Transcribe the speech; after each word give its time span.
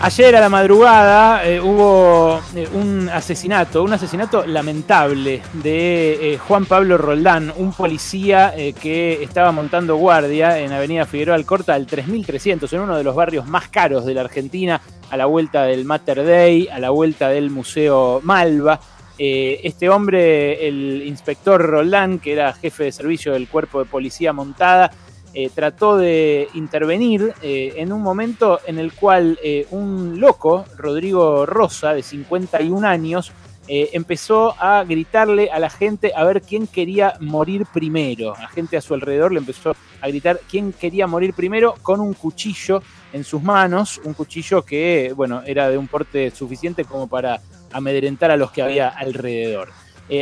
Ayer 0.00 0.36
a 0.36 0.40
la 0.40 0.48
madrugada 0.48 1.44
eh, 1.44 1.60
hubo 1.60 2.40
eh, 2.54 2.68
un 2.72 3.08
asesinato, 3.08 3.82
un 3.82 3.92
asesinato 3.92 4.46
lamentable 4.46 5.42
de 5.54 6.34
eh, 6.34 6.38
Juan 6.38 6.66
Pablo 6.66 6.96
Roldán, 6.96 7.52
un 7.56 7.72
policía 7.72 8.54
que 8.80 9.20
estaba 9.24 9.50
montando 9.50 9.96
guardia 9.96 10.60
en 10.60 10.72
Avenida 10.72 11.04
Figueroa 11.04 11.34
Alcorta 11.34 11.74
al 11.74 11.86
3300, 11.86 12.72
en 12.72 12.80
uno 12.80 12.96
de 12.96 13.02
los 13.02 13.16
barrios 13.16 13.48
más 13.48 13.68
caros 13.70 14.06
de 14.06 14.14
la 14.14 14.20
Argentina, 14.20 14.80
a 15.10 15.16
la 15.16 15.26
vuelta 15.26 15.64
del 15.64 15.84
Mater 15.84 16.22
Dei, 16.22 16.68
a 16.68 16.78
la 16.78 16.90
vuelta 16.90 17.28
del 17.28 17.50
Museo 17.50 18.20
Malva. 18.22 18.78
este 19.18 19.88
hombre, 19.88 20.68
el 20.68 21.02
inspector 21.06 21.60
Roldán, 21.60 22.20
que 22.20 22.34
era 22.34 22.52
jefe 22.52 22.84
de 22.84 22.92
servicio 22.92 23.32
del 23.32 23.48
cuerpo 23.48 23.80
de 23.80 23.86
policía 23.86 24.32
montada, 24.32 24.92
eh, 25.40 25.52
trató 25.54 25.96
de 25.96 26.48
intervenir 26.54 27.32
eh, 27.42 27.74
en 27.76 27.92
un 27.92 28.02
momento 28.02 28.58
en 28.66 28.80
el 28.80 28.92
cual 28.92 29.38
eh, 29.40 29.68
un 29.70 30.18
loco, 30.18 30.64
Rodrigo 30.76 31.46
Rosa, 31.46 31.94
de 31.94 32.02
51 32.02 32.84
años, 32.84 33.30
empezó 33.68 34.54
a 34.58 34.82
gritarle 34.82 35.50
a 35.50 35.60
la 35.60 35.70
gente 35.70 36.12
a 36.16 36.24
ver 36.24 36.42
quién 36.42 36.66
quería 36.66 37.14
morir 37.20 37.66
primero. 37.72 38.34
La 38.40 38.48
gente 38.48 38.78
a 38.78 38.80
su 38.80 38.94
alrededor 38.94 39.30
le 39.30 39.38
empezó 39.38 39.76
a 40.00 40.08
gritar 40.08 40.40
quién 40.50 40.72
quería 40.72 41.06
morir 41.06 41.34
primero 41.34 41.74
con 41.82 42.00
un 42.00 42.14
cuchillo 42.14 42.82
en 43.12 43.22
sus 43.22 43.40
manos, 43.40 44.00
un 44.04 44.14
cuchillo 44.14 44.64
que, 44.64 45.12
bueno, 45.14 45.42
era 45.46 45.68
de 45.68 45.78
un 45.78 45.86
porte 45.86 46.32
suficiente 46.32 46.84
como 46.84 47.08
para 47.08 47.40
amedrentar 47.70 48.32
a 48.32 48.38
los 48.38 48.50
que 48.50 48.62
había 48.62 48.88
alrededor. 48.88 49.68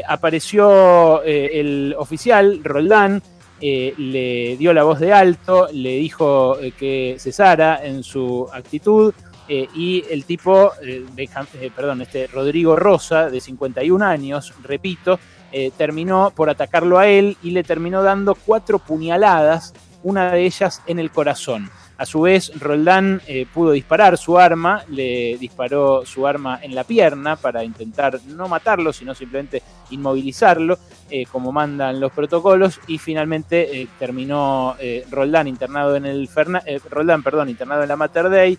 apareció 0.08 1.22
el 1.22 1.94
oficial, 1.96 2.60
Roldán, 2.64 3.22
eh, 3.60 3.94
le 3.96 4.56
dio 4.58 4.74
la 4.74 4.84
voz 4.84 5.00
de 5.00 5.12
alto, 5.12 5.68
le 5.72 5.96
dijo 5.96 6.58
eh, 6.60 6.72
que 6.72 7.16
cesara 7.18 7.84
en 7.84 8.02
su 8.02 8.46
actitud 8.52 9.14
eh, 9.48 9.66
y 9.74 10.04
el 10.10 10.24
tipo, 10.24 10.72
perdón, 11.74 12.02
este 12.02 12.26
Rodrigo 12.26 12.76
Rosa, 12.76 13.30
de 13.30 13.40
51 13.40 14.04
años, 14.04 14.52
repito, 14.62 15.18
terminó 15.78 16.32
por 16.34 16.50
atacarlo 16.50 16.98
a 16.98 17.06
él 17.06 17.38
y 17.42 17.52
le 17.52 17.62
terminó 17.62 18.02
dando 18.02 18.34
cuatro 18.34 18.78
puñaladas, 18.78 19.72
una 20.02 20.32
de 20.32 20.44
ellas 20.44 20.82
en 20.86 20.98
el 20.98 21.10
corazón. 21.10 21.70
A 21.98 22.04
su 22.04 22.20
vez, 22.20 22.52
Roldán 22.60 23.22
eh, 23.26 23.46
pudo 23.52 23.70
disparar 23.70 24.18
su 24.18 24.38
arma, 24.38 24.84
le 24.90 25.38
disparó 25.38 26.04
su 26.04 26.26
arma 26.26 26.60
en 26.62 26.74
la 26.74 26.84
pierna 26.84 27.36
para 27.36 27.64
intentar 27.64 28.20
no 28.26 28.48
matarlo, 28.48 28.92
sino 28.92 29.14
simplemente 29.14 29.62
inmovilizarlo, 29.90 30.78
eh, 31.08 31.24
como 31.24 31.52
mandan 31.52 31.98
los 31.98 32.12
protocolos, 32.12 32.80
y 32.86 32.98
finalmente 32.98 33.80
eh, 33.80 33.88
terminó 33.98 34.76
Roldán 35.10 35.48
internado 35.48 35.96
en 35.96 36.04
el 36.04 36.28
Roldán, 36.90 37.22
perdón, 37.22 37.48
internado 37.48 37.82
en 37.82 37.88
la 37.88 37.96
Mater 37.96 38.28
Dei, 38.28 38.58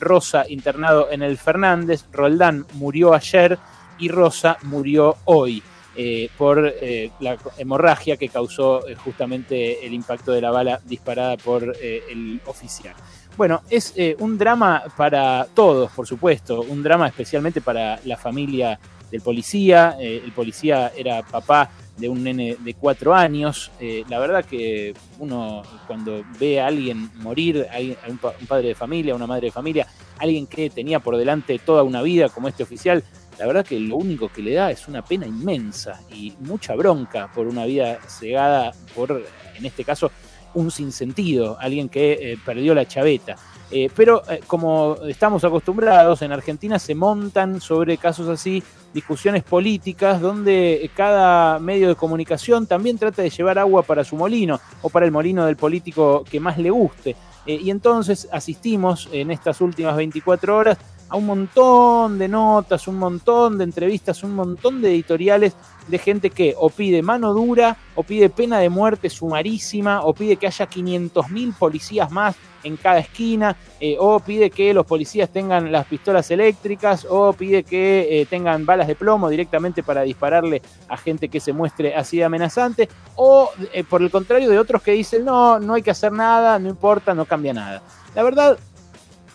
Rosa 0.00 0.44
internado 0.48 1.10
en 1.10 1.22
el 1.22 1.36
Fernández, 1.36 2.06
Roldán 2.12 2.66
murió 2.74 3.12
ayer 3.12 3.58
y 3.98 4.08
Rosa 4.08 4.56
murió 4.62 5.16
hoy. 5.24 5.62
Eh, 5.96 6.28
por 6.36 6.74
eh, 6.80 7.12
la 7.20 7.36
hemorragia 7.56 8.16
que 8.16 8.28
causó 8.28 8.84
eh, 8.88 8.96
justamente 8.96 9.86
el 9.86 9.94
impacto 9.94 10.32
de 10.32 10.40
la 10.40 10.50
bala 10.50 10.80
disparada 10.84 11.36
por 11.36 11.76
el 11.80 12.40
oficial. 12.46 12.94
Bueno, 13.36 13.62
es 13.70 13.94
un 14.18 14.38
drama 14.38 14.82
para 14.96 15.46
todos, 15.54 15.90
por 15.92 16.06
supuesto, 16.06 16.62
un 16.62 16.82
drama 16.82 17.08
especialmente 17.08 17.60
para 17.60 18.00
la 18.04 18.16
familia 18.16 18.78
del 19.10 19.20
policía. 19.22 19.96
el 19.98 20.30
policía 20.32 20.92
era 20.96 21.22
papá 21.22 21.70
de 21.96 22.08
un 22.08 22.22
nene 22.22 22.56
de 22.60 22.74
cuatro 22.74 23.12
años. 23.12 23.72
la 24.08 24.20
verdad 24.20 24.44
que 24.44 24.94
uno 25.18 25.62
cuando 25.88 26.24
ve 26.38 26.60
a 26.60 26.68
alguien 26.68 27.10
morir, 27.16 27.66
a 27.72 28.08
un, 28.08 28.18
padre 28.18 28.68
de 28.68 28.74
familia, 28.76 29.16
una 29.16 29.26
madre 29.26 29.46
de 29.46 29.52
familia, 29.52 29.88
alguien 30.18 30.46
que 30.46 30.70
tenía 30.70 31.00
por 31.00 31.16
delante 31.16 31.58
toda 31.58 31.82
una 31.82 32.02
vida 32.02 32.28
como 32.28 32.46
este 32.46 32.62
oficial, 32.62 33.02
la 33.38 33.46
verdad 33.46 33.64
que 33.64 33.78
lo 33.80 33.96
único 33.96 34.28
que 34.28 34.42
le 34.42 34.54
da 34.54 34.70
es 34.70 34.88
una 34.88 35.02
pena 35.02 35.26
inmensa 35.26 36.00
y 36.12 36.34
mucha 36.40 36.74
bronca 36.74 37.30
por 37.32 37.46
una 37.46 37.64
vida 37.64 37.98
cegada 38.06 38.72
por, 38.94 39.24
en 39.56 39.66
este 39.66 39.84
caso, 39.84 40.10
un 40.54 40.70
sinsentido, 40.70 41.56
alguien 41.60 41.88
que 41.88 42.12
eh, 42.12 42.38
perdió 42.44 42.74
la 42.74 42.86
chaveta. 42.86 43.36
Eh, 43.70 43.90
pero 43.94 44.22
eh, 44.30 44.40
como 44.46 44.96
estamos 45.08 45.42
acostumbrados, 45.42 46.22
en 46.22 46.32
Argentina 46.32 46.78
se 46.78 46.94
montan 46.94 47.60
sobre 47.60 47.96
casos 47.96 48.28
así 48.28 48.62
discusiones 48.92 49.42
políticas 49.42 50.20
donde 50.20 50.88
cada 50.94 51.58
medio 51.58 51.88
de 51.88 51.96
comunicación 51.96 52.66
también 52.66 52.96
trata 52.96 53.22
de 53.22 53.30
llevar 53.30 53.58
agua 53.58 53.82
para 53.82 54.04
su 54.04 54.14
molino 54.14 54.60
o 54.82 54.88
para 54.88 55.04
el 55.04 55.10
molino 55.10 55.44
del 55.46 55.56
político 55.56 56.22
que 56.30 56.38
más 56.38 56.58
le 56.58 56.70
guste. 56.70 57.16
y 57.44 57.70
entonces 57.70 58.28
asistimos 58.30 59.08
en 59.10 59.32
estas 59.32 59.60
últimas 59.60 59.96
24 59.96 60.56
horas 60.56 60.78
a 61.08 61.16
un 61.16 61.26
montón 61.26 62.18
de 62.18 62.28
notas, 62.28 62.88
un 62.88 62.98
montón 62.98 63.58
de 63.58 63.64
entrevistas, 63.64 64.22
un 64.22 64.34
montón 64.34 64.80
de 64.80 64.90
editoriales 64.90 65.54
de 65.86 65.98
gente 65.98 66.30
que 66.30 66.54
o 66.56 66.70
pide 66.70 67.02
mano 67.02 67.34
dura, 67.34 67.76
o 67.94 68.02
pide 68.02 68.30
pena 68.30 68.58
de 68.58 68.70
muerte 68.70 69.10
sumarísima, 69.10 70.02
o 70.02 70.14
pide 70.14 70.36
que 70.36 70.46
haya 70.46 70.68
500.000 70.68 71.56
policías 71.56 72.10
más 72.10 72.36
en 72.62 72.78
cada 72.78 72.98
esquina, 72.98 73.56
eh, 73.78 73.96
o 73.98 74.18
pide 74.20 74.50
que 74.50 74.72
los 74.72 74.86
policías 74.86 75.28
tengan 75.30 75.70
las 75.70 75.86
pistolas 75.86 76.30
eléctricas, 76.30 77.06
o 77.08 77.34
pide 77.34 77.62
que 77.62 78.20
eh, 78.20 78.26
tengan 78.26 78.64
balas 78.64 78.86
de 78.86 78.94
plomo 78.94 79.28
directamente 79.28 79.82
para 79.82 80.02
dispararle 80.02 80.62
a 80.88 80.96
gente 80.96 81.28
que 81.28 81.40
se 81.40 81.52
muestre 81.52 81.94
así 81.94 82.16
de 82.16 82.24
amenazante, 82.24 82.88
o 83.16 83.50
eh, 83.72 83.84
por 83.84 84.00
el 84.00 84.10
contrario 84.10 84.48
de 84.48 84.58
otros 84.58 84.82
que 84.82 84.92
dicen 84.92 85.26
no, 85.26 85.60
no 85.60 85.74
hay 85.74 85.82
que 85.82 85.90
hacer 85.90 86.12
nada, 86.12 86.58
no 86.58 86.70
importa, 86.70 87.14
no 87.14 87.26
cambia 87.26 87.52
nada. 87.52 87.82
La 88.14 88.22
verdad, 88.22 88.58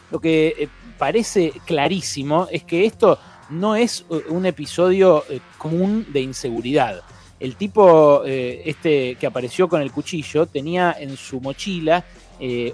lo 0.09 0.19
que 0.19 0.69
parece 0.99 1.53
clarísimo 1.65 2.47
es 2.51 2.63
que 2.63 2.85
esto 2.85 3.17
no 3.49 3.75
es 3.75 4.05
eh, 4.11 4.25
un 4.29 4.45
episodio 4.45 5.23
eh, 5.29 5.39
común 5.57 6.05
de 6.11 6.21
inseguridad. 6.21 7.01
El 7.39 7.55
tipo 7.55 8.23
eh, 8.25 8.61
este 8.65 9.15
que 9.15 9.25
apareció 9.25 9.67
con 9.69 9.81
el 9.81 9.91
cuchillo 9.91 10.45
tenía 10.45 10.95
en 10.99 11.17
su 11.17 11.41
mochila 11.41 12.05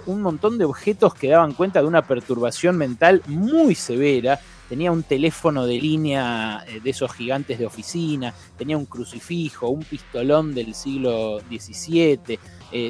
un 0.06 0.22
montón 0.22 0.58
de 0.58 0.64
objetos 0.64 1.12
que 1.14 1.26
daban 1.26 1.52
cuenta 1.52 1.80
de 1.80 1.88
una 1.88 2.06
perturbación 2.06 2.76
mental 2.76 3.20
muy 3.26 3.74
severa. 3.74 4.38
Tenía 4.68 4.92
un 4.92 5.02
teléfono 5.02 5.66
de 5.66 5.80
línea 5.80 6.64
de 6.84 6.88
esos 6.88 7.12
gigantes 7.12 7.58
de 7.58 7.66
oficina, 7.66 8.32
tenía 8.56 8.76
un 8.76 8.86
crucifijo, 8.86 9.68
un 9.68 9.82
pistolón 9.82 10.54
del 10.54 10.72
siglo 10.72 11.40
XVII, 11.50 12.38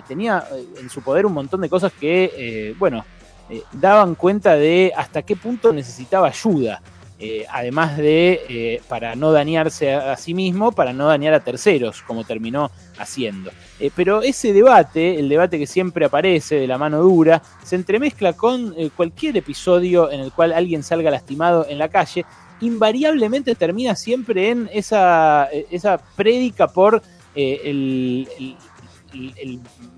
tenía 0.07 0.47
en 0.79 0.91
su 0.91 1.01
poder 1.01 1.25
un 1.25 1.33
montón 1.33 1.63
de 1.63 1.71
cosas 1.71 1.95
que, 1.95 2.75
bueno, 2.79 3.07
eh, 3.49 3.63
daban 3.73 4.15
cuenta 4.17 4.57
de 4.57 4.93
hasta 4.97 5.23
qué 5.23 5.37
punto 5.37 5.73
necesitaba 5.73 6.29
ayuda, 6.29 6.83
eh, 7.19 7.47
además 7.51 7.97
de 7.97 8.41
eh, 8.49 8.83
para 8.89 9.15
no 9.15 9.31
dañarse 9.31 9.95
a, 9.95 10.17
sí 10.17 10.35
mismo, 10.35 10.73
para 10.73 10.93
no 10.93 11.07
dañar 11.07 11.33
a 11.33 11.41
terceros, 11.41 12.03
como 12.03 12.25
terminó 12.25 12.71
haciendo. 12.99 13.51
pero 13.95 14.23
ese 14.23 14.53
debate, 14.53 15.19
el 15.19 15.29
debate 15.29 15.59
que 15.59 15.67
siempre 15.67 16.07
aparece 16.07 16.57
de 16.57 16.67
la 16.67 16.77
mano 16.77 17.01
dura, 17.03 17.41
se 17.63 17.77
entremezcla 17.77 18.33
con 18.33 18.75
cualquier 18.97 19.37
episodio 19.37 20.11
en 20.11 20.21
el 20.21 20.33
cual 20.33 20.53
alguien 20.53 20.83
salga 20.83 21.11
lastimado 21.11 21.67
en 21.69 21.79
la 21.79 21.89
calle, 21.89 22.25
invariablemente 22.61 23.55
termina 23.55 23.95
siempre 23.95 24.51
en 24.51 24.69
esa, 24.73 25.49
esa 25.71 25.99
prédica 26.17 26.69
por 26.69 27.03
el 27.35 28.57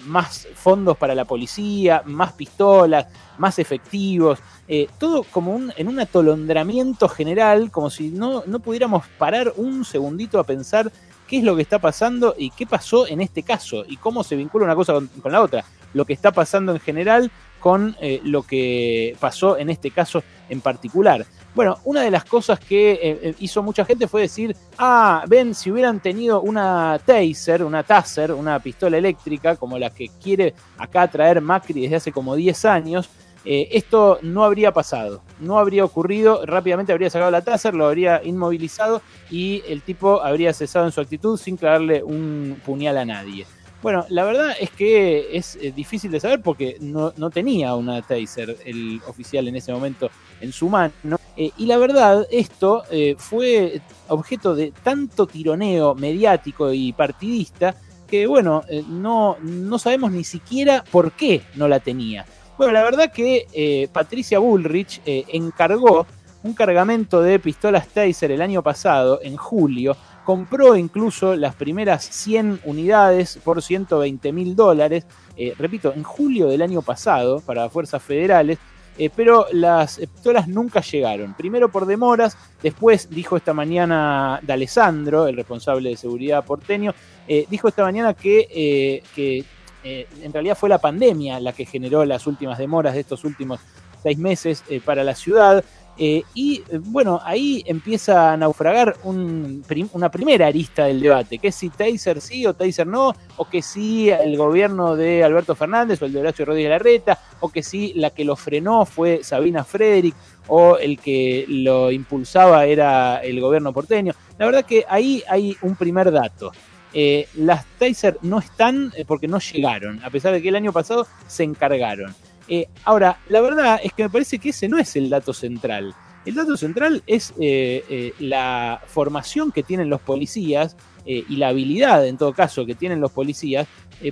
más 0.04 0.48
fondos 0.54 0.96
para 0.96 1.14
la 1.14 1.24
policía, 1.24 2.02
más 2.04 2.32
pistolas, 2.32 3.06
más 3.38 3.58
efectivos, 3.58 4.38
eh, 4.66 4.88
todo 4.98 5.24
como 5.24 5.58
en 5.76 5.88
un 5.88 6.00
atolondramiento 6.00 7.08
general, 7.08 7.70
como 7.70 7.90
si 7.90 8.08
no, 8.10 8.42
no 8.46 8.60
pudiéramos 8.60 9.06
parar 9.18 9.52
un 9.56 9.84
segundito 9.84 10.38
a 10.38 10.44
pensar 10.44 10.92
qué 11.28 11.38
es 11.38 11.44
lo 11.44 11.54
que 11.54 11.62
está 11.62 11.78
pasando 11.78 12.34
y 12.36 12.50
qué 12.50 12.66
pasó 12.66 13.06
en 13.06 13.20
este 13.20 13.42
caso 13.42 13.84
y 13.86 13.98
cómo 13.98 14.24
se 14.24 14.34
vincula 14.34 14.64
una 14.64 14.74
cosa 14.74 14.94
con, 14.94 15.32
la 15.32 15.42
otra. 15.42 15.64
Lo 15.94 16.04
que 16.04 16.14
está 16.14 16.32
pasando 16.32 16.72
en 16.72 16.80
general 16.80 17.30
con 17.58 17.96
eh, 18.00 18.20
lo 18.24 18.42
que 18.42 19.16
pasó 19.20 19.58
en 19.58 19.70
este 19.70 19.90
caso 19.90 20.22
en 20.48 20.60
particular. 20.60 21.26
Bueno, 21.54 21.78
una 21.84 22.02
de 22.02 22.10
las 22.10 22.24
cosas 22.24 22.60
que 22.60 22.92
eh, 22.92 22.98
eh, 23.02 23.34
hizo 23.40 23.62
mucha 23.62 23.84
gente 23.84 24.06
fue 24.06 24.22
decir, 24.22 24.54
ah, 24.78 25.24
ven, 25.26 25.54
si 25.54 25.70
hubieran 25.70 26.00
tenido 26.00 26.40
una 26.40 27.00
taser, 27.04 27.64
una 27.64 27.82
taser, 27.82 28.32
una 28.32 28.60
pistola 28.60 28.96
eléctrica, 28.96 29.56
como 29.56 29.78
la 29.78 29.90
que 29.90 30.08
quiere 30.22 30.54
acá 30.76 31.08
traer 31.08 31.40
Macri 31.40 31.82
desde 31.82 31.96
hace 31.96 32.12
como 32.12 32.36
10 32.36 32.64
años, 32.64 33.08
esto 33.50 34.18
no 34.20 34.44
habría 34.44 34.72
pasado, 34.72 35.22
no 35.40 35.58
habría 35.58 35.82
ocurrido, 35.82 36.44
rápidamente 36.44 36.92
habría 36.92 37.08
sacado 37.08 37.30
la 37.30 37.40
taser, 37.40 37.72
lo 37.72 37.86
habría 37.86 38.20
inmovilizado 38.22 39.00
y 39.30 39.62
el 39.66 39.80
tipo 39.80 40.20
habría 40.20 40.52
cesado 40.52 40.84
en 40.84 40.92
su 40.92 41.00
actitud 41.00 41.38
sin 41.38 41.56
clavarle 41.56 42.02
un 42.02 42.60
puñal 42.62 42.98
a 42.98 43.06
nadie. 43.06 43.46
Bueno, 43.80 44.04
la 44.08 44.24
verdad 44.24 44.56
es 44.58 44.70
que 44.70 45.36
es 45.36 45.56
eh, 45.56 45.70
difícil 45.70 46.10
de 46.10 46.18
saber 46.18 46.42
porque 46.42 46.78
no, 46.80 47.12
tenía 47.30 47.76
una 47.76 48.02
taser 48.02 48.56
el 48.64 49.00
oficial 49.06 49.46
en 49.46 49.54
ese 49.54 49.72
momento 49.72 50.10
en 50.40 50.52
su 50.52 50.68
mano. 50.68 50.92
Eh, 51.36 51.52
y 51.56 51.66
la 51.66 51.78
verdad, 51.78 52.26
esto 52.30 52.82
eh, 52.90 53.14
fue 53.16 53.80
objeto 54.08 54.56
de 54.56 54.72
tanto 54.82 55.28
tironeo 55.28 55.94
mediático 55.94 56.72
y 56.72 56.92
partidista 56.92 57.76
que, 58.08 58.26
bueno, 58.26 58.64
no, 58.88 59.36
no 59.42 59.78
sabemos 59.78 60.10
ni 60.10 60.24
siquiera 60.24 60.82
por 60.90 61.12
qué 61.12 61.42
no 61.54 61.68
la 61.68 61.78
tenía. 61.78 62.24
Bueno, 62.56 62.72
la 62.72 62.82
verdad 62.82 63.12
que 63.12 63.88
Patricia 63.92 64.38
Bullrich 64.38 65.02
encargó 65.04 66.06
un 66.42 66.54
cargamento 66.54 67.20
de 67.20 67.38
pistolas 67.38 67.86
Taser 67.88 68.32
el 68.32 68.40
año 68.40 68.62
pasado, 68.62 69.20
en 69.22 69.36
julio, 69.36 69.94
compró 70.28 70.76
incluso 70.76 71.36
las 71.36 71.54
primeras 71.54 72.04
100 72.04 72.60
unidades 72.64 73.38
por 73.42 73.62
120 73.62 74.30
mil 74.30 74.54
dólares, 74.54 75.06
eh, 75.38 75.54
repito, 75.58 75.94
en 75.96 76.02
julio 76.02 76.48
del 76.48 76.60
año 76.60 76.82
pasado 76.82 77.40
para 77.40 77.70
fuerzas 77.70 78.02
federales, 78.02 78.58
eh, 78.98 79.08
pero 79.08 79.46
las 79.52 79.96
pistolas 79.96 80.46
nunca 80.46 80.82
llegaron. 80.82 81.32
Primero 81.32 81.70
por 81.70 81.86
demoras, 81.86 82.36
después 82.62 83.08
dijo 83.08 83.38
esta 83.38 83.54
mañana 83.54 84.38
D'Alessandro, 84.42 85.28
el 85.28 85.36
responsable 85.36 85.88
de 85.88 85.96
seguridad 85.96 86.44
porteño, 86.44 86.92
eh, 87.26 87.46
dijo 87.48 87.68
esta 87.68 87.82
mañana 87.82 88.12
que, 88.12 89.02
que 89.14 89.46
en 89.82 90.32
realidad 90.34 90.58
fue 90.58 90.68
la 90.68 90.76
pandemia 90.76 91.40
la 91.40 91.54
que 91.54 91.64
generó 91.64 92.04
las 92.04 92.26
últimas 92.26 92.58
demoras 92.58 92.92
de 92.92 93.00
estos 93.00 93.24
últimos 93.24 93.60
seis 94.02 94.18
meses 94.18 94.62
para 94.84 95.04
la 95.04 95.14
ciudad. 95.14 95.64
Eh, 95.98 96.22
y 96.34 96.62
bueno, 96.84 97.20
ahí 97.24 97.62
empieza 97.66 98.32
a 98.32 98.36
naufragar 98.36 98.96
una 99.02 100.10
primera 100.10 100.46
arista 100.46 100.84
del 100.84 101.00
debate, 101.00 101.38
que 101.38 101.48
es 101.48 101.56
si 101.56 101.70
Taser 101.70 102.20
sí 102.20 102.46
o 102.46 102.54
Taser 102.54 102.86
no, 102.86 103.14
o 103.36 103.48
que 103.48 103.62
sí 103.62 104.08
el 104.08 104.36
gobierno 104.36 104.94
de 104.94 105.24
Alberto 105.24 105.56
Fernández 105.56 106.00
o 106.00 106.06
el 106.06 106.12
de 106.12 106.20
Horacio 106.20 106.44
Rodríguez 106.44 106.70
Larreta, 106.70 107.18
o 107.40 107.48
que 107.48 107.64
sí 107.64 107.92
la 107.96 108.10
que 108.10 108.24
lo 108.24 108.36
frenó 108.36 108.86
fue 108.86 109.24
Sabina 109.24 109.64
Frederick, 109.64 110.14
o 110.46 110.78
el 110.78 110.98
que 110.98 111.44
lo 111.48 111.90
impulsaba 111.90 112.64
era 112.64 113.18
el 113.18 113.40
gobierno 113.40 113.72
porteño. 113.72 114.14
La 114.38 114.46
verdad 114.46 114.64
que 114.64 114.84
ahí 114.88 115.22
hay 115.28 115.56
un 115.62 115.74
primer 115.74 116.12
dato. 116.12 116.52
Eh, 116.94 117.28
las 117.34 117.66
Taser 117.78 118.18
no 118.22 118.38
están 118.38 118.92
eh, 118.96 119.04
porque 119.06 119.28
no 119.28 119.38
llegaron, 119.40 120.02
a 120.02 120.10
pesar 120.10 120.32
de 120.32 120.40
que 120.40 120.48
el 120.48 120.56
año 120.56 120.72
pasado 120.72 121.06
se 121.26 121.44
encargaron. 121.44 122.14
Eh, 122.48 122.66
ahora, 122.84 123.18
la 123.28 123.40
verdad 123.40 123.80
es 123.82 123.92
que 123.92 124.04
me 124.04 124.10
parece 124.10 124.38
que 124.38 124.50
ese 124.50 124.68
no 124.68 124.78
es 124.78 124.96
el 124.96 125.10
dato 125.10 125.32
central. 125.32 125.94
El 126.24 126.34
dato 126.34 126.56
central 126.56 127.02
es 127.06 127.32
eh, 127.38 127.84
eh, 127.88 128.14
la 128.18 128.80
formación 128.86 129.52
que 129.52 129.62
tienen 129.62 129.88
los 129.88 130.00
policías 130.00 130.76
y 131.10 131.36
la 131.36 131.48
habilidad, 131.48 132.06
en 132.06 132.18
todo 132.18 132.34
caso, 132.34 132.66
que 132.66 132.74
tienen 132.74 133.00
los 133.00 133.10
policías 133.12 133.66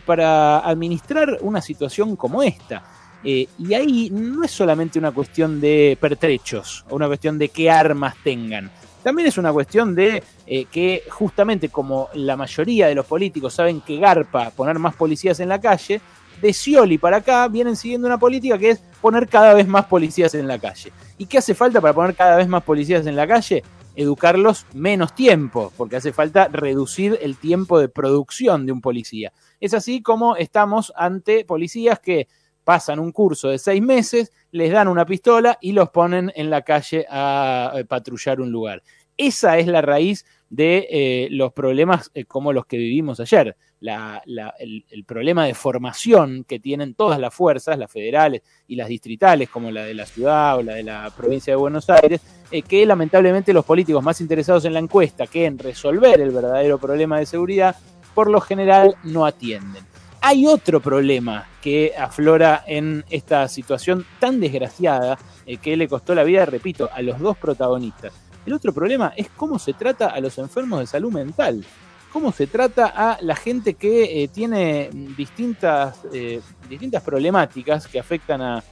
para 0.06 0.60
administrar 0.60 1.40
una 1.42 1.60
situación 1.60 2.16
como 2.16 2.42
esta. 2.42 2.84
y 3.22 3.74
ahí 3.74 4.08
no 4.10 4.42
es 4.42 4.50
solamente 4.50 4.98
una 4.98 5.12
cuestión 5.12 5.60
de 5.60 5.98
pertrechos 6.00 6.86
o 6.88 6.96
una 6.96 7.06
cuestión 7.06 7.36
de 7.36 7.50
qué 7.50 7.70
armas 7.70 8.14
tengan. 8.24 8.70
También 9.02 9.28
es 9.28 9.36
una 9.36 9.52
cuestión 9.52 9.94
de 9.94 10.22
que 10.46 11.02
justamente 11.10 11.68
como 11.68 12.08
la 12.14 12.34
mayoría 12.34 12.86
de 12.86 12.94
los 12.94 13.04
políticos 13.04 13.52
saben 13.52 13.82
que 13.82 13.98
garpa 13.98 14.48
poner 14.48 14.78
más 14.78 14.96
policías 14.96 15.38
en 15.40 15.50
la 15.50 15.60
calle, 15.60 16.00
de 16.40 16.52
Scioli 16.52 16.98
para 16.98 17.18
acá 17.18 17.48
vienen 17.48 17.76
siguiendo 17.76 18.06
una 18.06 18.18
política 18.18 18.58
que 18.58 18.70
es 18.70 18.78
poner 19.00 19.28
cada 19.28 19.54
vez 19.54 19.66
más 19.66 19.86
policías 19.86 20.34
en 20.34 20.48
la 20.48 20.58
calle. 20.58 20.92
¿Y 21.18 21.26
qué 21.26 21.38
hace 21.38 21.54
falta 21.54 21.80
para 21.80 21.94
poner 21.94 22.14
cada 22.14 22.36
vez 22.36 22.48
más 22.48 22.62
policías 22.62 23.06
en 23.06 23.16
la 23.16 23.26
calle? 23.26 23.62
Educarlos 23.94 24.66
menos 24.74 25.14
tiempo, 25.14 25.72
porque 25.76 25.96
hace 25.96 26.12
falta 26.12 26.48
reducir 26.48 27.18
el 27.22 27.36
tiempo 27.36 27.78
de 27.78 27.88
producción 27.88 28.66
de 28.66 28.72
un 28.72 28.80
policía. 28.80 29.32
Es 29.60 29.72
así 29.72 30.02
como 30.02 30.36
estamos 30.36 30.92
ante 30.96 31.44
policías 31.44 31.98
que 32.00 32.28
pasan 32.64 32.98
un 32.98 33.12
curso 33.12 33.48
de 33.48 33.58
seis 33.58 33.80
meses, 33.80 34.32
les 34.50 34.72
dan 34.72 34.88
una 34.88 35.06
pistola 35.06 35.56
y 35.60 35.72
los 35.72 35.90
ponen 35.90 36.32
en 36.34 36.50
la 36.50 36.62
calle 36.62 37.06
a 37.08 37.72
eh, 37.76 37.84
patrullar 37.84 38.40
un 38.40 38.50
lugar. 38.50 38.82
Esa 39.16 39.56
es 39.56 39.66
la 39.66 39.80
raíz 39.80 40.26
de 40.50 40.86
eh, 40.90 41.28
los 41.30 41.52
problemas 41.52 42.10
eh, 42.14 42.24
como 42.24 42.52
los 42.52 42.66
que 42.66 42.76
vivimos 42.76 43.20
ayer. 43.20 43.56
el, 43.80 45.04
problema 45.04 45.44
de 45.44 45.54
formación 45.54 46.44
que 46.44 46.58
tienen 46.58 46.94
todas 46.94 47.18
las 47.18 47.34
fuerzas, 47.34 47.78
las 47.78 47.90
federales 47.90 48.42
y 48.66 48.76
las 48.76 48.88
distritales, 48.88 49.48
como 49.48 49.70
la 49.70 49.84
de 49.84 49.94
la 49.94 50.06
ciudad 50.06 50.58
o 50.58 50.62
la 50.62 50.74
de 50.74 50.82
la 50.82 51.10
provincia 51.16 51.52
de 51.52 51.56
Buenos 51.56 51.90
Aires, 51.90 52.20
eh, 52.50 52.62
que 52.62 52.86
lamentablemente 52.86 53.52
los 53.52 53.64
políticos 53.64 54.02
más 54.02 54.20
interesados 54.20 54.64
en 54.64 54.74
la 54.74 54.80
encuesta 54.80 55.26
que 55.26 55.46
en 55.46 55.58
resolver 55.58 56.20
el 56.20 56.30
verdadero 56.30 56.78
problema 56.78 57.18
de 57.18 57.26
seguridad, 57.26 57.76
por 58.14 58.30
lo 58.30 58.40
general 58.40 58.94
no 59.04 59.26
atienden. 59.26 59.84
Hay 60.22 60.46
otro 60.46 60.80
problema 60.80 61.46
que 61.62 61.92
aflora 61.96 62.64
en 62.66 63.04
esta 63.10 63.46
situación 63.48 64.04
tan 64.18 64.40
desgraciada 64.40 65.18
que 65.62 65.76
le 65.76 65.86
costó 65.86 66.14
la 66.14 66.24
vida, 66.24 66.44
repito, 66.46 66.88
a 66.92 67.02
los 67.02 67.20
dos 67.20 67.36
protagonistas 67.36 68.12
el 68.46 68.52
otro 68.52 68.72
problema 68.72 69.12
es 69.16 69.28
cómo 69.36 69.58
se 69.58 69.72
trata 69.72 70.06
a 70.06 70.20
los 70.20 70.38
enfermos 70.38 70.80
de 70.80 70.86
salud 70.86 71.12
mental, 71.12 71.64
cómo 72.12 72.32
se 72.32 72.46
trata 72.46 72.86
a 72.86 73.18
la 73.20 73.34
gente 73.34 73.74
que 73.74 74.22
eh, 74.22 74.28
tiene 74.28 74.88
distintas, 75.16 75.98
eh, 76.12 76.40
distintas 76.68 77.02
problemáticas 77.02 77.86
que 77.88 77.98
afectan 77.98 78.40
a, 78.40 78.62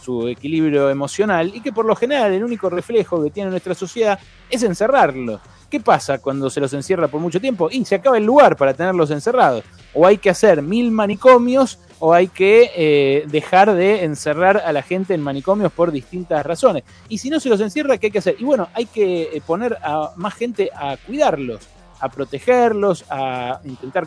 su 0.00 0.28
equilibrio 0.28 0.88
emocional 0.88 1.52
y 1.54 1.60
que 1.60 1.70
por 1.70 1.84
lo 1.84 1.94
general 1.94 2.32
el 2.32 2.42
único 2.42 2.70
reflejo 2.70 3.22
que 3.22 3.28
tiene 3.28 3.50
nuestra 3.50 3.74
sociedad 3.74 4.18
es 4.48 4.62
encerrarlos. 4.62 5.42
¿Qué 5.68 5.78
pasa 5.78 6.16
cuando 6.20 6.48
se 6.48 6.58
los 6.58 6.72
encierra 6.72 7.06
por 7.06 7.20
mucho 7.20 7.38
tiempo? 7.38 7.68
Y 7.70 7.84
se 7.84 7.96
acaba 7.96 8.16
el 8.16 8.24
lugar 8.24 8.56
para 8.56 8.72
tenerlos 8.72 9.10
encerrados. 9.10 9.62
O 9.92 10.06
hay 10.06 10.16
que 10.16 10.30
hacer 10.30 10.62
mil 10.62 10.90
manicomios 10.90 11.78
o 12.06 12.12
hay 12.12 12.28
que 12.28 12.70
eh, 12.76 13.24
dejar 13.28 13.72
de 13.72 14.04
encerrar 14.04 14.58
a 14.58 14.74
la 14.74 14.82
gente 14.82 15.14
en 15.14 15.22
manicomios 15.22 15.72
por 15.72 15.90
distintas 15.90 16.44
razones. 16.44 16.84
Y 17.08 17.16
si 17.16 17.30
no 17.30 17.40
se 17.40 17.48
los 17.48 17.58
encierra, 17.62 17.96
¿qué 17.96 18.08
hay 18.08 18.10
que 18.10 18.18
hacer? 18.18 18.36
Y 18.38 18.44
bueno, 18.44 18.68
hay 18.74 18.84
que 18.84 19.30
eh, 19.32 19.40
poner 19.40 19.78
a 19.80 20.10
más 20.16 20.34
gente 20.34 20.68
a 20.76 20.98
cuidarlos, 20.98 21.66
a 22.00 22.10
protegerlos, 22.10 23.06
a 23.08 23.58
intentar 23.64 24.06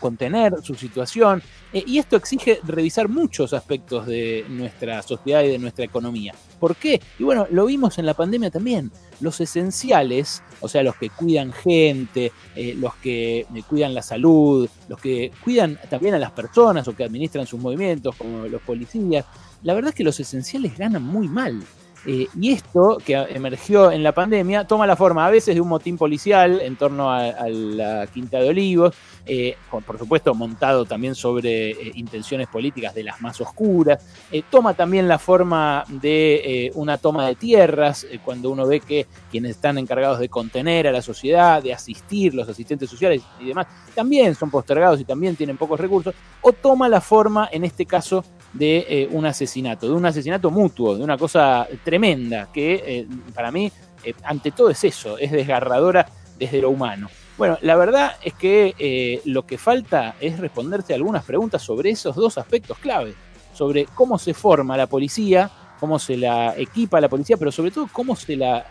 contener 0.00 0.54
su 0.62 0.74
situación. 0.74 1.42
Eh, 1.72 1.84
y 1.86 1.98
esto 1.98 2.16
exige 2.16 2.58
revisar 2.64 3.08
muchos 3.08 3.52
aspectos 3.52 4.06
de 4.06 4.44
nuestra 4.48 5.02
sociedad 5.02 5.42
y 5.44 5.48
de 5.48 5.58
nuestra 5.58 5.84
economía. 5.84 6.34
¿Por 6.58 6.74
qué? 6.74 7.00
Y 7.18 7.22
bueno, 7.22 7.46
lo 7.50 7.66
vimos 7.66 7.98
en 7.98 8.06
la 8.06 8.14
pandemia 8.14 8.50
también. 8.50 8.90
Los 9.20 9.40
esenciales, 9.40 10.42
o 10.60 10.68
sea, 10.68 10.82
los 10.82 10.96
que 10.96 11.10
cuidan 11.10 11.52
gente, 11.52 12.32
eh, 12.56 12.74
los 12.76 12.94
que 12.96 13.40
eh, 13.40 13.46
cuidan 13.68 13.94
la 13.94 14.02
salud, 14.02 14.68
los 14.88 15.00
que 15.00 15.30
cuidan 15.44 15.78
también 15.88 16.14
a 16.14 16.18
las 16.18 16.32
personas 16.32 16.88
o 16.88 16.96
que 16.96 17.04
administran 17.04 17.46
sus 17.46 17.60
movimientos, 17.60 18.16
como 18.16 18.46
los 18.46 18.62
policías, 18.62 19.24
la 19.62 19.74
verdad 19.74 19.90
es 19.90 19.94
que 19.94 20.04
los 20.04 20.18
esenciales 20.18 20.76
ganan 20.76 21.02
muy 21.02 21.28
mal. 21.28 21.62
Eh, 22.06 22.28
y 22.38 22.52
esto, 22.52 22.98
que 23.04 23.14
emergió 23.14 23.90
en 23.90 24.02
la 24.02 24.12
pandemia, 24.12 24.66
toma 24.66 24.86
la 24.86 24.96
forma 24.96 25.26
a 25.26 25.30
veces 25.30 25.54
de 25.54 25.60
un 25.60 25.68
motín 25.68 25.98
policial 25.98 26.60
en 26.62 26.76
torno 26.76 27.10
a, 27.10 27.30
la 27.48 28.06
Quinta 28.06 28.38
de 28.38 28.48
Olivos, 28.48 28.94
eh, 29.26 29.56
por, 29.70 29.98
supuesto 29.98 30.34
montado 30.34 30.86
también 30.86 31.14
sobre 31.14 31.70
eh, 31.70 31.92
intenciones 31.94 32.48
políticas 32.48 32.94
de 32.94 33.04
las 33.04 33.20
más 33.20 33.40
oscuras, 33.40 34.02
toma 34.48 34.74
también 34.74 35.08
la 35.08 35.18
forma 35.18 35.84
de 35.88 36.72
una 36.74 36.96
toma 36.96 37.26
de 37.26 37.34
tierras, 37.34 38.06
cuando 38.24 38.50
uno 38.50 38.66
ve 38.66 38.80
que 38.80 39.06
quienes 39.30 39.52
están 39.52 39.76
encargados 39.76 40.18
de 40.18 40.28
contener 40.28 40.86
a 40.86 40.92
la 40.92 41.02
sociedad, 41.02 41.62
de 41.62 41.74
asistir, 41.74 42.34
los 42.34 42.48
asistentes 42.48 42.88
sociales 42.88 43.22
y 43.40 43.46
demás, 43.46 43.66
también 43.94 44.34
son 44.34 44.50
postergados 44.50 45.00
y 45.00 45.04
también 45.04 45.36
tienen 45.36 45.56
pocos 45.56 45.78
recursos, 45.78 46.14
o 46.40 46.52
toma 46.52 46.88
la 46.88 47.00
forma, 47.00 47.48
en 47.52 47.64
este 47.64 47.84
caso, 47.84 48.24
de 48.52 48.86
eh, 48.88 49.08
un 49.12 49.26
asesinato, 49.26 49.88
de 49.88 49.94
un 49.94 50.04
asesinato 50.04 50.50
mutuo, 50.50 50.96
de 50.96 51.04
una 51.04 51.16
cosa 51.16 51.66
tremenda, 51.84 52.48
que 52.52 52.82
eh, 52.84 53.06
para 53.34 53.50
mí, 53.52 53.70
eh, 54.04 54.14
ante 54.24 54.50
todo 54.50 54.70
es 54.70 54.82
eso, 54.84 55.18
es 55.18 55.30
desgarradora 55.30 56.06
desde 56.38 56.60
lo 56.60 56.70
humano. 56.70 57.08
Bueno, 57.38 57.58
la 57.62 57.76
verdad 57.76 58.16
es 58.22 58.34
que 58.34 59.22
lo 59.24 59.46
que 59.46 59.56
falta 59.56 60.16
es 60.20 60.38
responderse 60.38 60.92
algunas 60.92 61.24
preguntas 61.24 61.62
sobre 61.62 61.88
esos 61.90 62.14
dos 62.14 62.36
aspectos 62.36 62.76
clave, 62.78 63.14
sobre 63.54 63.86
cómo 63.86 64.18
se 64.18 64.34
forma 64.34 64.76
la 64.76 64.86
policía, 64.86 65.50
cómo 65.78 65.98
se 65.98 66.18
la 66.18 66.54
equipa 66.58 67.00
la 67.00 67.08
policía, 67.08 67.38
pero 67.38 67.50
sobre 67.50 67.70
todo 67.70 67.88
cómo 67.90 68.14
se 68.14 68.36
la 68.36 68.66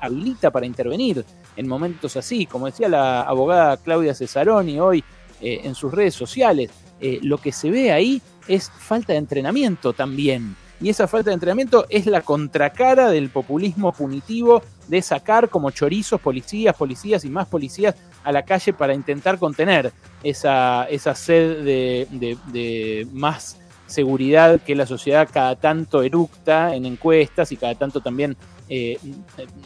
habilita 0.00 0.50
para 0.50 0.66
intervenir 0.66 1.24
en 1.54 1.68
momentos 1.68 2.16
así, 2.16 2.46
como 2.46 2.66
decía 2.66 2.88
la 2.88 3.22
abogada 3.22 3.76
Claudia 3.76 4.14
Cesaroni 4.16 4.80
hoy 4.80 5.04
en 5.40 5.76
sus 5.76 5.94
redes 5.94 6.14
sociales, 6.14 6.72
lo 7.00 7.38
que 7.38 7.52
se 7.52 7.70
ve 7.70 7.92
ahí 7.92 8.20
es 8.48 8.70
falta 8.70 9.12
de 9.12 9.18
entrenamiento 9.18 9.92
también. 9.92 10.56
Y 10.80 10.90
esa 10.90 11.08
falta 11.08 11.30
de 11.30 11.34
entrenamiento 11.34 11.86
es 11.88 12.06
la 12.06 12.20
contracara 12.20 13.10
del 13.10 13.30
populismo 13.30 13.92
punitivo 13.92 14.62
de 14.86 15.02
sacar 15.02 15.48
como 15.48 15.70
chorizos 15.70 16.20
policías, 16.20 16.74
policías 16.76 17.24
y 17.24 17.30
más 17.30 17.48
policías 17.48 17.96
a 18.22 18.30
la 18.30 18.44
calle 18.44 18.72
para 18.72 18.94
intentar 18.94 19.38
contener 19.38 19.92
esa, 20.22 20.84
esa 20.84 21.14
sed 21.14 21.64
de, 21.64 23.08
más 23.12 23.58
seguridad 23.86 24.60
que 24.60 24.76
la 24.76 24.86
sociedad 24.86 25.28
cada 25.32 25.56
tanto 25.56 26.02
eructa 26.02 26.74
en 26.74 26.84
encuestas 26.84 27.50
y 27.52 27.56
cada 27.56 27.74
tanto 27.74 28.00
también 28.00 28.36
eh, 28.68 28.98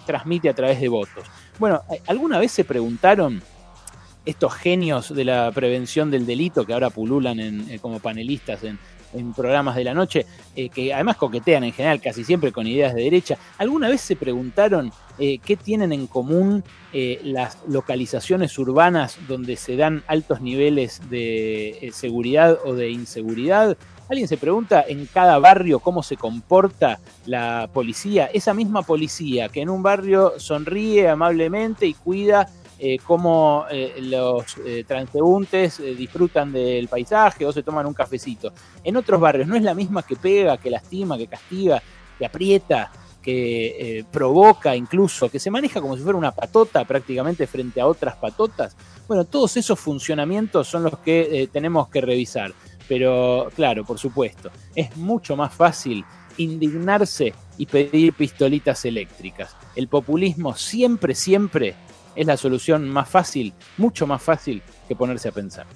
transmite 0.06 0.48
a 0.48 0.54
través 0.54 0.80
de 0.80 0.88
votos. 0.88 1.24
Bueno, 1.58 1.82
¿alguna 2.06 2.38
vez 2.38 2.52
se 2.52 2.64
preguntaron 2.64 3.42
estos 4.24 4.54
genios 4.54 5.14
de 5.14 5.24
la 5.24 5.50
prevención 5.52 6.10
del 6.10 6.26
delito 6.26 6.64
que 6.64 6.72
ahora 6.72 6.90
pululan 6.90 7.38
eh, 7.40 7.78
como 7.80 7.98
panelistas 8.00 8.60
en, 8.64 8.78
programas 9.36 9.76
de 9.76 9.84
la 9.84 9.92
noche, 9.92 10.24
eh, 10.56 10.70
que 10.70 10.94
además 10.94 11.18
coquetean 11.18 11.64
en 11.64 11.74
general 11.74 12.00
casi 12.00 12.24
siempre 12.24 12.50
con 12.50 12.66
ideas 12.66 12.94
de 12.94 13.02
derecha, 13.02 13.36
¿alguna 13.58 13.90
vez 13.90 14.00
se 14.00 14.16
preguntaron 14.16 14.90
eh, 15.18 15.38
qué 15.44 15.54
tienen 15.54 15.92
en 15.92 16.06
común 16.06 16.64
las 16.94 17.58
localizaciones 17.68 18.58
urbanas 18.58 19.18
donde 19.28 19.56
se 19.56 19.76
dan 19.76 20.02
altos 20.06 20.40
niveles 20.40 21.02
de 21.10 21.90
seguridad 21.92 22.58
o 22.64 22.74
de 22.74 22.88
inseguridad? 22.88 23.76
¿Alguien 24.08 24.28
se 24.28 24.36
pregunta 24.36 24.84
en 24.86 25.06
cada 25.06 25.38
barrio 25.38 25.78
cómo 25.80 26.02
se 26.02 26.16
comporta 26.16 26.98
la 27.26 27.68
policía? 27.72 28.26
Esa 28.26 28.52
misma 28.54 28.82
policía 28.82 29.48
que 29.48 29.62
en 29.62 29.70
un 29.70 29.82
barrio 29.82 30.34
sonríe 30.38 31.08
amablemente 31.08 31.86
y 31.86 31.94
cuida 31.94 32.48
eh, 32.84 32.98
cómo 32.98 33.64
eh, 33.70 33.94
los 34.00 34.56
eh, 34.66 34.82
transeúntes 34.84 35.80
disfrutan 35.96 36.50
del 36.50 36.88
paisaje 36.88 37.46
o 37.46 37.52
se 37.52 37.62
toman 37.62 37.86
un 37.86 37.94
cafecito. 37.94 38.52
En 38.82 38.96
otros 38.96 39.20
barrios 39.20 39.46
no 39.46 39.54
es 39.54 39.62
la 39.62 39.72
misma 39.72 40.02
que 40.02 40.16
pega, 40.16 40.56
que 40.56 40.68
lastima, 40.68 41.16
que 41.16 41.28
castiga, 41.28 41.80
que 42.18 42.26
aprieta, 42.26 42.90
que 43.22 44.04
provoca 44.10 44.74
incluso, 44.74 45.28
que 45.28 45.38
se 45.38 45.48
maneja 45.48 45.80
como 45.80 45.96
si 45.96 46.02
fuera 46.02 46.18
una 46.18 46.32
patota 46.32 46.84
prácticamente 46.84 47.46
frente 47.46 47.80
a 47.80 47.86
otras 47.86 48.16
patotas. 48.16 48.76
Bueno, 49.06 49.26
todos 49.26 49.56
esos 49.56 49.78
funcionamientos 49.78 50.66
son 50.66 50.82
los 50.82 50.98
que 50.98 51.48
tenemos 51.52 51.86
que 51.86 52.00
revisar. 52.00 52.52
Pero 52.88 53.48
claro, 53.54 53.84
por 53.84 54.00
supuesto, 54.00 54.50
es 54.74 54.96
mucho 54.96 55.36
más 55.36 55.54
fácil 55.54 56.04
indignarse 56.36 57.32
y 57.58 57.66
pedir 57.66 58.12
pistolitas 58.14 58.84
eléctricas. 58.84 59.54
El 59.76 59.86
populismo 59.86 60.56
siempre, 60.56 61.14
siempre 61.14 61.76
es 62.14 62.26
la 62.26 62.36
solución 62.36 62.88
más 62.88 63.08
fácil, 63.08 63.52
mucho 63.78 64.06
más 64.06 64.22
fácil 64.22 64.62
que 64.88 64.96
ponerse 64.96 65.28
a 65.28 65.32
pensar. 65.32 65.66